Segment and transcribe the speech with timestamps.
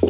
[0.00, 0.06] Hey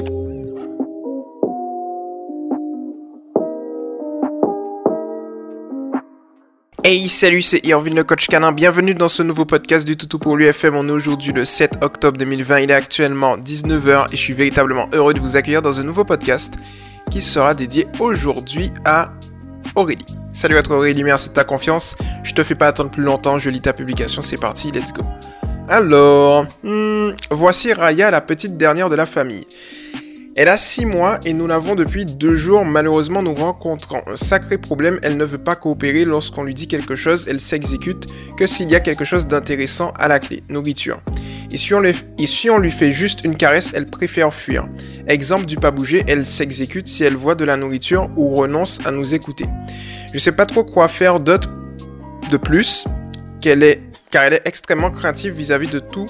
[7.09, 10.75] salut c'est Irvin le coach canin, bienvenue dans ce nouveau podcast du Toutou pour l'UFM,
[10.75, 14.91] on est aujourd'hui le 7 octobre 2020, il est actuellement 19h et je suis véritablement
[14.93, 16.55] heureux de vous accueillir dans un nouveau podcast
[17.11, 19.13] qui sera dédié aujourd'hui à
[19.75, 20.05] Aurélie.
[20.35, 23.39] Salut à toi Aurélie, merci de ta confiance, je te fais pas attendre plus longtemps,
[23.39, 25.03] je lis ta publication, c'est parti, let's go.
[25.71, 29.45] Alors, hmm, voici Raya, la petite dernière de la famille.
[30.35, 32.65] Elle a 6 mois et nous l'avons depuis 2 jours.
[32.65, 34.99] Malheureusement, nous rencontrons un sacré problème.
[35.03, 37.27] Elle ne veut pas coopérer lorsqu'on lui dit quelque chose.
[37.29, 38.07] Elle s'exécute
[38.39, 40.43] que s'il y a quelque chose d'intéressant à la clé.
[40.49, 41.03] Nourriture.
[41.51, 44.69] Et si, on lui, fait juste une caresse, elle préfère fuir.
[45.07, 48.91] Exemple du pas bouger, elle s'exécute si elle voit de la nourriture ou renonce à
[48.91, 49.45] nous écouter.
[50.15, 51.51] Je sais pas trop quoi faire d'autre
[52.31, 52.87] de plus
[53.41, 56.09] qu'elle est, car elle est extrêmement craintive vis-à-vis -vis de tout,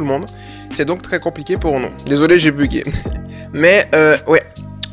[0.00, 0.26] le monde.
[0.70, 1.90] C'est donc très compliqué pour nous.
[2.06, 2.84] Désolé, j'ai bugué.
[3.52, 4.42] Mais, euh, ouais.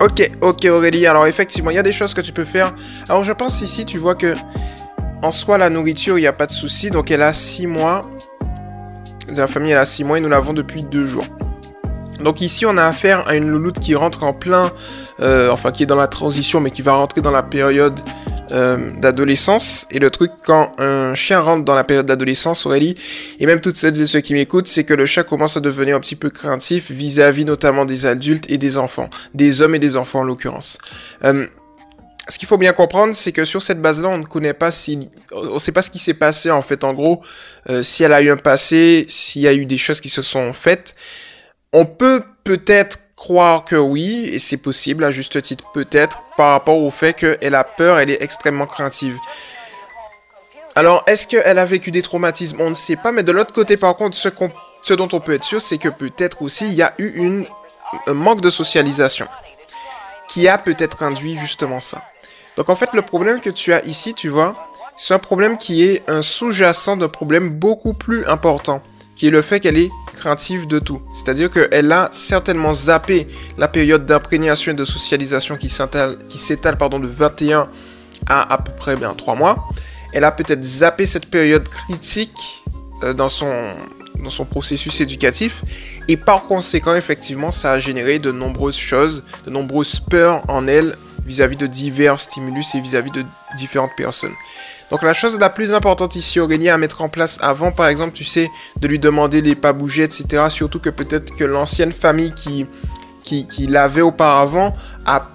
[0.02, 1.06] Ok, ok Aurélie.
[1.08, 2.74] Alors effectivement, il y a des choses que tu peux faire.
[3.10, 4.36] Alors je pense ici, tu vois que
[5.22, 6.90] en soi, la nourriture, il n'y a pas de souci.
[6.90, 8.10] Donc elle a 6 mois.
[9.28, 11.26] La famille, elle a 6 mois et nous l'avons depuis 2 jours.
[12.24, 14.72] Donc ici, on a affaire à une louloute qui rentre en plein,
[15.22, 18.00] euh, enfin qui est dans la transition, mais qui va rentrer dans la période
[18.52, 19.88] euh, d'adolescence.
[19.92, 22.96] Et le truc, quand un chien rentre dans la période d'adolescence, Aurélie,
[23.40, 25.96] et même toutes celles et ceux qui m'écoutent, c'est que le chat commence à devenir
[25.96, 29.10] un petit peu craintif vis-à-vis notamment des adultes et des enfants.
[29.34, 30.78] Des hommes et des enfants en l'occurrence.
[31.24, 31.48] Euh,
[32.30, 35.10] ce qu'il faut bien comprendre, c'est que sur cette base-là, on ne connaît pas si,
[35.32, 36.84] on sait pas ce qui s'est passé en fait.
[36.84, 37.22] En gros,
[37.70, 40.22] euh, si elle a eu un passé, s'il y a eu des choses qui se
[40.22, 40.96] sont faites,
[41.74, 46.78] on peut peut-être croire que oui, et c'est possible à juste titre peut-être, par rapport
[46.78, 49.18] au fait qu'elle a peur, elle est extrêmement craintive.
[50.74, 52.62] Alors, est-ce qu'elle a vécu des traumatismes?
[52.62, 54.30] On ne sait pas, mais de l'autre côté, par contre, ce,
[54.82, 57.46] ce, dont on peut être sûr, c'est que peut-être aussi il y a eu une,
[58.08, 59.28] un manque de socialisation
[60.30, 62.02] qui a peut-être induit justement ça.
[62.56, 64.56] Donc en fait, le problème que tu as ici, tu vois,
[64.96, 68.82] c'est un problème qui est un sous-jacent d'un problème beaucoup plus important
[69.18, 71.02] qui est le fait qu'elle est craintive de tout.
[71.14, 77.68] C'est-à-dire qu'elle a certainement zappé la période d'imprégnation et de socialisation qui s'étale de 21
[78.28, 79.70] à à peu près bien 3 mois.
[80.14, 82.64] Elle a peut-être zappé cette période critique
[83.04, 83.54] euh, dans, son,
[84.24, 85.64] dans son processus éducatif.
[86.08, 90.96] Et par conséquent, effectivement, ça a généré de nombreuses choses, de nombreuses peurs en elle
[91.26, 93.24] vis-à-vis de divers stimulus et vis-à-vis de
[93.56, 94.34] différentes personnes.
[94.90, 98.14] Donc la chose la plus importante ici, Aurélie, à mettre en place avant, par exemple,
[98.14, 100.46] tu sais, de lui demander les pas bouger, etc.
[100.50, 102.66] Surtout que peut-être que l'ancienne famille qui,
[103.24, 105.28] qui, qui l'avait auparavant a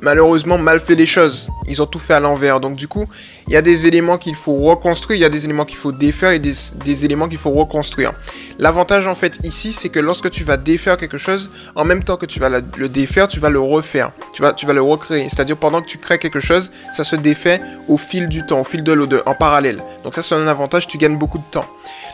[0.00, 1.50] malheureusement mal fait les choses.
[1.68, 2.60] Ils ont tout fait à l'envers.
[2.60, 3.06] Donc du coup,
[3.46, 5.92] il y a des éléments qu'il faut reconstruire, il y a des éléments qu'il faut
[5.92, 8.12] défaire et des, éléments qu'il faut reconstruire.
[8.58, 12.16] L'avantage en fait ici, c'est que lorsque tu vas défaire quelque chose, en même temps
[12.16, 14.12] que tu vas le défaire, tu vas le refaire.
[14.32, 15.28] Tu vas, tu vas le recréer.
[15.28, 18.64] C'est-à-dire pendant que tu crées quelque chose, ça se défait au fil du temps, au
[18.64, 19.82] fil de l'eau, en parallèle.
[20.04, 21.66] Donc ça c'est un avantage, tu gagnes beaucoup de temps.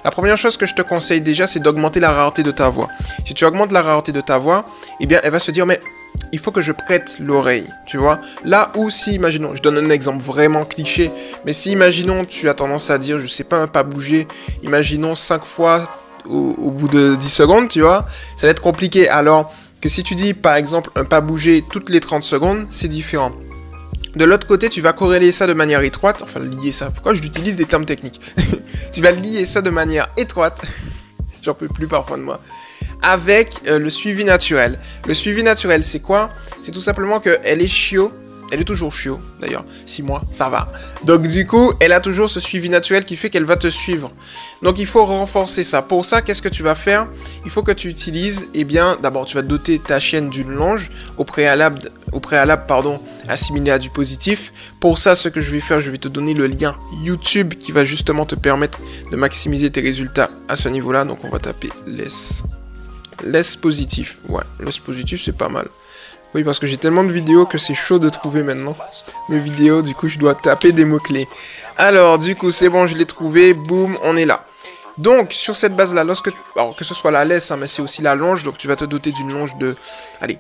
[0.05, 2.89] La première chose que je te conseille déjà, c'est d'augmenter la rareté de ta voix.
[3.25, 4.65] Si tu augmentes la rareté de ta voix,
[5.01, 5.81] eh bien elle va se dire mais
[6.33, 8.21] il faut que je prête l'oreille, tu vois.
[8.45, 11.11] Là où si, imaginons, je donne un exemple vraiment cliché,
[11.45, 14.27] mais si, imaginons, tu as tendance à dire, je sais pas, un pas bouger,
[14.63, 15.89] imaginons 5 fois
[16.25, 18.07] au, bout de 10 secondes, tu vois,
[18.37, 19.09] ça va être compliqué.
[19.09, 22.89] Alors que si tu dis, par exemple, un pas bouger toutes les 30 secondes, c'est
[22.89, 23.33] différent.
[24.15, 27.23] De l'autre côté, tu vas corréler ça de manière étroite, enfin lier ça, pourquoi je
[27.23, 28.21] l'utilise des termes techniques?
[28.93, 30.61] Tu vas lier ça de manière étroite,
[31.43, 32.43] j'en peux plus parfois de moi,
[33.03, 34.79] avec euh, le suivi naturel.
[35.07, 36.31] Le suivi naturel, c'est quoi?
[36.63, 38.13] C'est tout simplement qu'elle est chiot.
[38.53, 39.65] Elle est toujours chiot, d'ailleurs.
[39.87, 40.71] 6 mois, ça va.
[41.05, 44.13] Donc du coup, elle a toujours ce suivi naturel qui fait qu'elle va te suivre.
[44.61, 45.81] Donc il faut renforcer ça.
[45.81, 47.07] Pour ça, qu'est-ce que tu vas faire?
[47.47, 50.91] Il faut que tu utilises, eh bien, d'abord, tu vas doter ta chaîne d'une longe
[51.17, 51.81] au préalable,
[52.13, 54.53] au préalable, pardon, assimilé à du positif.
[54.81, 57.73] Pour ça, ce que je vais faire, je vais te donner le lien YouTube qui
[57.73, 58.81] va justement te permettre
[59.11, 61.07] de maximiser tes résultats à ce niveau-là.
[61.07, 62.43] Donc on va taper laisse
[63.23, 64.19] Laisse positif.
[64.29, 65.69] Ouais, laisse positif, c'est pas mal.
[66.35, 68.75] Oui, parce que j'ai tellement de vidéos que c'est chaud de trouver maintenant.
[69.29, 71.29] Mes vidéos, du coup, je dois taper des mots-clés.
[71.77, 73.53] Alors, du coup, c'est bon, je l'ai trouvé.
[73.53, 74.47] Boum, on est là.
[74.97, 76.31] Donc, sur cette base-là, lorsque...
[76.57, 78.45] Alors, que ce soit la laisse, hein, mais c'est aussi la longe.
[78.45, 79.77] Donc, tu vas te doter d'une longe de...
[80.21, 80.39] Allez,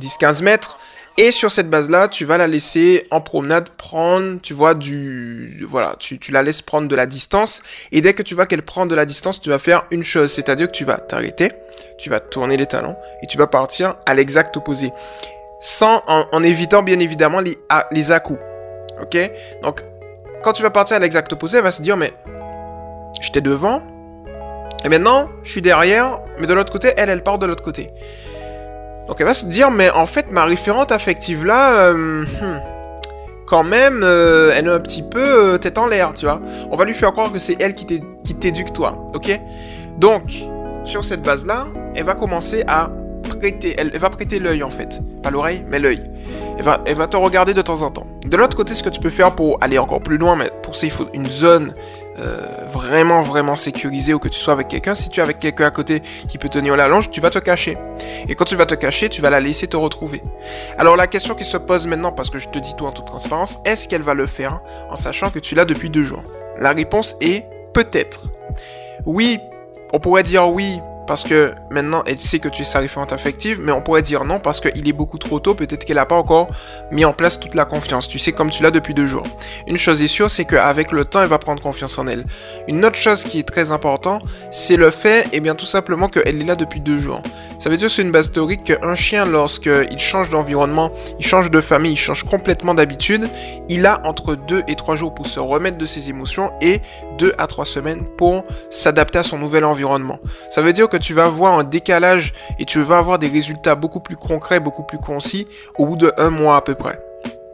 [0.00, 0.76] 10-15 mètres.
[1.20, 5.66] Et sur cette base-là, tu vas la laisser en promenade prendre, tu vois, du...
[5.68, 7.60] Voilà, tu, la laisses prendre de la distance.
[7.90, 10.30] Et dès que tu vois qu'elle prend de la distance, tu vas faire une chose.
[10.30, 11.50] C'est-à-dire que tu vas t'arrêter,
[11.98, 14.92] tu vas tourner les talons et tu vas partir à l'exact opposé.
[15.58, 17.58] Sans, en, évitant bien évidemment les,
[17.90, 18.38] les à-coups.
[19.02, 19.18] Ok?
[19.64, 19.82] Donc,
[20.44, 22.12] quand tu vas partir à l'exact opposé, elle va se dire, mais
[23.20, 23.82] j'étais devant,
[24.84, 27.90] et maintenant, je suis derrière, mais de l'autre côté, elle, elle part de l'autre côté.
[29.08, 32.60] Donc elle va se dire, mais en fait, ma référente affective là, euh, hmm,
[33.46, 36.42] quand même, euh, elle est un petit peu euh, tête en l'air, tu vois.
[36.70, 39.40] On va lui faire croire que c'est elle qui t'éduque toi, ok?
[39.96, 40.24] Donc,
[40.84, 42.90] sur cette base-là, elle va commencer à
[43.28, 45.00] prêter, elle, va prêter l'œil en fait.
[45.22, 46.02] Pas l'oreille, mais l'œil.
[46.58, 48.06] Elle va, elle va te regarder de temps en temps.
[48.26, 50.76] De l'autre côté, ce que tu peux faire pour aller encore plus loin, mais pour
[50.76, 51.72] ça, il faut une zone
[52.20, 54.94] euh, vraiment, vraiment sécurisée ou que tu sois avec quelqu'un.
[54.94, 57.38] Si tu es avec quelqu'un à côté qui peut tenir la longe, tu vas te
[57.38, 57.76] cacher.
[58.28, 60.22] Et quand tu vas te cacher, tu vas la laisser te retrouver.
[60.76, 63.06] Alors la question qui se pose maintenant, parce que je te dis tout en toute
[63.06, 64.60] transparence, est-ce qu'elle va le faire
[64.90, 66.22] en sachant que tu l'as depuis deux jours?
[66.60, 68.22] La réponse est peut-être.
[69.06, 69.38] Oui,
[69.92, 73.60] on pourrait dire oui parce que maintenant elle sait que tu es sa référente affective,
[73.62, 76.14] mais on pourrait dire non parce qu'il est beaucoup trop tôt, peut-être qu'elle n'a pas
[76.16, 76.48] encore
[76.92, 78.06] mis en place toute la confiance.
[78.06, 79.26] Tu sais comme tu l'as depuis deux jours.
[79.66, 82.24] Une chose est sûre, c'est qu'avec le temps, elle va prendre confiance en elle.
[82.68, 86.08] Une autre chose qui est très importante, c'est le fait, et eh bien tout simplement
[86.08, 87.22] qu'elle est là depuis deux jours.
[87.58, 91.60] Ça veut dire c'est une base théorique qu'un chien, lorsqu'il change d'environnement, il change de
[91.62, 93.30] famille, il change complètement d'habitude,
[93.70, 96.80] il a entre deux et trois jours pour se remettre de ses émotions et
[97.18, 100.18] deux à trois semaines pour s'adapter à son nouvel environnement.
[100.50, 103.74] Ça veut dire que tu vas avoir un décalage et tu vas avoir des résultats
[103.74, 105.46] beaucoup plus concrets, beaucoup plus concis
[105.76, 106.98] au bout de un mois à peu près.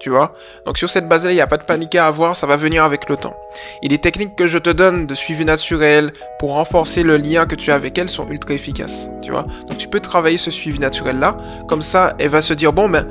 [0.00, 0.32] Tu vois?
[0.66, 2.84] Donc sur cette base-là, il n'y a pas de panique à avoir, ça va venir
[2.84, 3.34] avec le temps.
[3.82, 7.54] Et les techniques que je te donne de suivi naturel pour renforcer le lien que
[7.54, 9.08] tu as avec elle sont ultra efficaces.
[9.22, 9.46] Tu vois?
[9.66, 11.38] Donc tu peux travailler ce suivi naturel-là.
[11.68, 13.08] Comme ça, elle va se dire, bon, ben,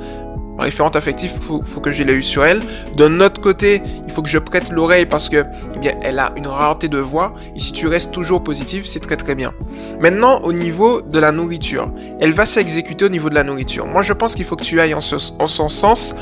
[0.58, 2.62] référente affective, faut, faut que j'ai l'œil sur elle.
[2.96, 6.32] D'un autre côté, il faut que je prête l'oreille parce que, eh bien, elle a
[6.36, 7.34] une rareté de voix.
[7.56, 9.52] Et si tu restes toujours positif, c'est très très bien.
[10.00, 11.90] Maintenant, au niveau de la nourriture,
[12.20, 13.86] elle va s'exécuter au niveau de la nourriture.
[13.86, 16.14] Moi, je pense qu'il faut que tu ailles en son sens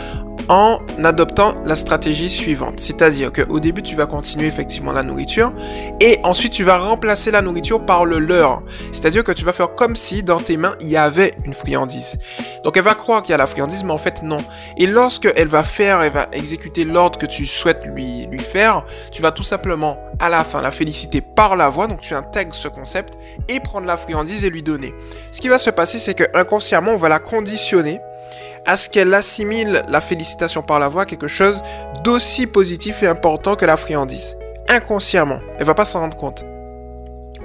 [0.49, 2.81] en adoptant la stratégie suivante.
[2.81, 5.53] C'est-à-dire qu'au début, tu vas continuer effectivement la nourriture
[6.01, 8.63] et ensuite tu vas remplacer la nourriture par le leur.
[8.93, 12.19] C'est-à-dire que tu vas faire comme si dans tes mains, il y avait une friandise.
[12.65, 14.45] Donc elle va croire qu'il y a la friandise, mais en fait non.
[14.77, 18.85] Et lorsque elle va faire, elle va exécuter l'ordre que tu souhaites lui, lui faire,
[19.11, 21.87] tu vas tout simplement à la fin la féliciter par la voix.
[21.87, 23.15] Donc tu intègres ce concept
[23.49, 24.95] et prendre la friandise et lui donner.
[25.31, 28.01] Ce qui va se passer, c'est que inconsciemment, on va la conditionner
[28.67, 31.63] à ce qu'elle assimile la félicitation par la voix quelque chose
[32.05, 34.37] d'aussi positif et important que la friandise.
[34.69, 36.45] Inconsciemment, elle va pas s'en rendre compte.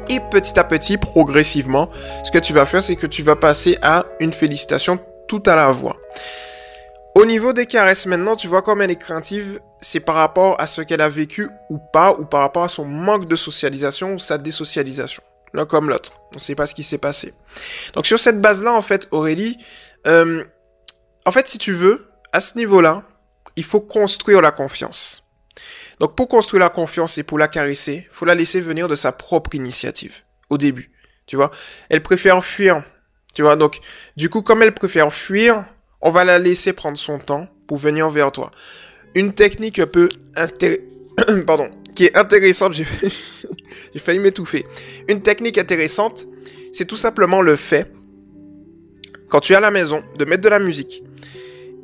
[0.10, 1.90] Et petit à petit, progressivement,
[2.24, 5.56] ce que tu vas faire, c'est que tu vas passer à une félicitation tout à
[5.56, 5.98] la voix.
[7.16, 10.68] Au niveau des caresses maintenant, tu vois comme elle est craintive, c'est par rapport à
[10.68, 14.20] ce qu'elle a vécu ou pas, ou par rapport à son manque de socialisation ou
[14.20, 15.24] sa désocialisation.
[15.54, 16.22] L'un comme l'autre.
[16.34, 17.34] On ne sait pas ce qui s'est passé.
[17.96, 19.58] Donc sur cette base-là, en fait, Aurélie,
[20.06, 20.44] euh,
[21.28, 23.04] en fait, si tu veux, à ce niveau-là,
[23.58, 25.28] il faut construire la confiance.
[26.00, 28.96] Donc pour construire la confiance et pour la caresser, il faut la laisser venir de
[28.96, 30.90] sa propre initiative au début.
[31.26, 31.52] Tu vois,
[31.90, 32.82] elle préfère fuir.
[33.34, 33.82] Tu vois, donc
[34.16, 35.66] du coup, comme elle préfère fuir,
[36.00, 38.52] on va la laisser prendre son temps pour venir vers toi.
[39.14, 40.08] Une technique un peu
[41.46, 42.74] pardon, qui est intéressante,
[43.94, 44.66] j'ai failli m'étouffer.
[45.10, 46.26] Une technique intéressante,
[46.72, 47.92] c'est tout simplement le fait,
[49.28, 51.04] quand tu es à la maison, de mettre de la musique.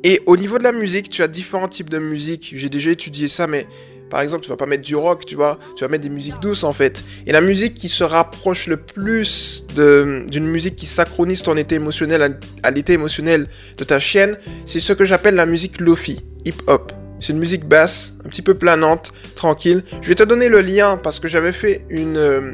[0.04, 2.52] Et au niveau de la musique, tu as différents types de musique.
[2.54, 3.66] J'ai déjà étudié ça, mais
[4.10, 6.38] par exemple, tu vas pas mettre du rock, tu vois, tu vas mettre des musiques
[6.40, 7.02] douces en fait.
[7.26, 12.38] Et la musique qui se rapproche le plus d'une musique qui synchronise ton état émotionnel
[12.62, 13.48] à, l'état émotionnel
[13.78, 14.36] de ta chienne,
[14.66, 16.92] c'est ce que j'appelle la musique lofi, hip-hop.
[17.18, 19.82] C'est une musique basse, un petit peu planante, tranquille.
[20.02, 22.52] Je vais te donner le lien parce que j'avais fait une, euh,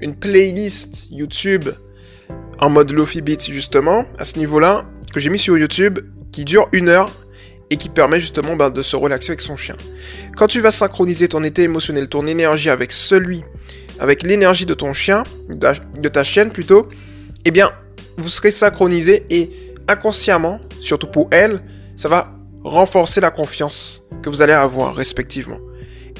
[0.00, 1.68] une playlist YouTube
[2.58, 5.98] en mode lofi beats justement, à ce niveau-là, que j'ai mis sur YouTube
[6.36, 7.10] qui dure une heure
[7.70, 9.74] et qui permet justement ben, de se relaxer avec son chien.
[10.36, 13.42] Quand tu vas synchroniser ton état émotionnel, ton énergie avec celui,
[14.00, 16.90] avec l'énergie de ton chien, de ta chienne plutôt,
[17.46, 17.72] eh bien,
[18.18, 19.50] vous serez synchronisé et
[19.88, 21.62] inconsciemment, surtout pour elle,
[21.94, 25.58] ça va renforcer la confiance que vous allez avoir respectivement.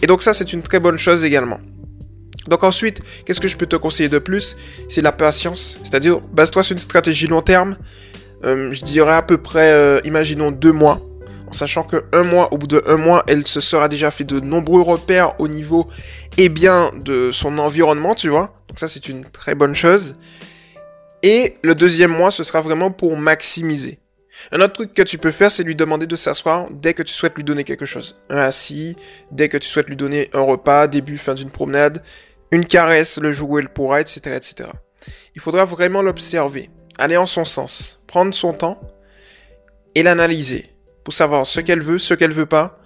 [0.00, 1.60] Et donc ça, c'est une très bonne chose également.
[2.48, 4.56] Donc ensuite, qu'est-ce que je peux te conseiller de plus?
[4.88, 7.76] C'est la patience, c'est-à-dire base-toi sur une stratégie long terme,
[8.46, 11.00] euh, je dirais à peu près, euh, imaginons deux mois,
[11.48, 14.24] en sachant que un mois, au bout de un mois, elle se sera déjà fait
[14.24, 15.88] de nombreux repères au niveau,
[16.38, 18.54] eh bien, de son environnement, tu vois.
[18.68, 20.16] Donc ça, c'est une très bonne chose.
[21.22, 23.98] Et le deuxième mois, ce sera vraiment pour maximiser.
[24.52, 27.12] Un autre truc que tu peux faire, c'est lui demander de s'asseoir dès que tu
[27.12, 28.16] souhaites lui donner quelque chose.
[28.28, 28.96] Un assis,
[29.32, 32.02] dès que tu souhaites lui donner un repas, début, fin d'une promenade,
[32.52, 34.68] une caresse le jour où elle pourra, etc., etc.
[35.34, 38.80] Il faudra vraiment l'observer aller en son sens, prendre son temps
[39.94, 40.70] et l'analyser
[41.04, 42.78] pour savoir ce qu'elle veut, ce qu'elle veut pas,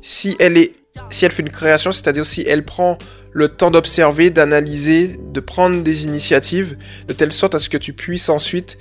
[0.00, 0.74] si elle est
[1.10, 2.98] si elle fait une création, c'est-à-dire si elle prend
[3.32, 6.76] le temps d'observer, d'analyser, de prendre des initiatives,
[7.08, 8.78] de telle sorte à ce que tu puisses ensuite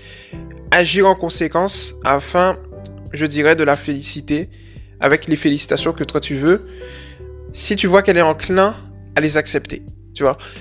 [0.69, 2.57] agir en conséquence afin,
[3.13, 4.49] je dirais, de la féliciter
[4.99, 6.67] avec les félicitations que toi tu veux,
[7.51, 8.75] si tu vois qu'elle est enclin
[9.15, 9.83] à les accepter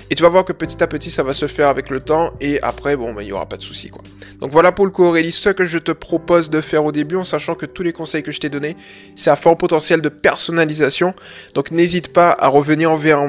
[0.09, 2.33] Et tu vas voir que petit à petit, ça va se faire avec le temps,
[2.41, 4.01] et après, bon, bah, il n'y aura pas de souci, quoi.
[4.39, 7.15] Donc voilà pour le coup, Aurélie, ce que je te propose de faire au début,
[7.15, 8.75] en sachant que tous les conseils que je t'ai donnés,
[9.15, 11.13] c'est à fort potentiel de personnalisation.
[11.53, 13.21] Donc n'hésite pas à revenir vers,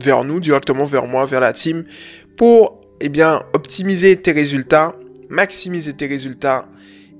[0.00, 1.84] vers nous, directement vers moi, vers la team,
[2.36, 4.94] pour, eh bien, optimiser tes résultats,
[5.28, 6.68] maximiser tes résultats,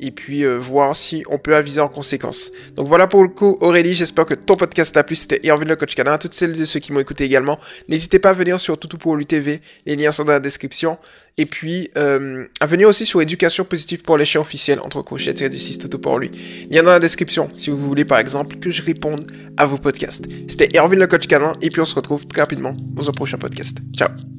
[0.00, 2.52] et puis euh, voir si on peut aviser en conséquence.
[2.76, 5.16] Donc voilà pour le coup, Aurélie, j'espère que ton podcast t'a plu.
[5.16, 6.18] C'était Irvin le coach canin.
[6.18, 9.16] toutes celles et ceux qui m'ont écouté également, n'hésitez pas à venir sur Toutou pour
[9.16, 10.98] l'UTV, les liens sont dans la description.
[11.40, 15.48] Et puis, euh, à venir aussi sur Éducation positive pour les chiens officiels entre crochet
[15.48, 16.30] du 6 Toutou pour lui.
[16.70, 20.26] Lien dans la description si vous voulez par exemple que je réponde à vos podcasts.
[20.48, 23.38] C'était Irvin le coach canin et puis on se retrouve très rapidement dans un prochain
[23.38, 23.78] podcast.
[23.96, 24.37] Ciao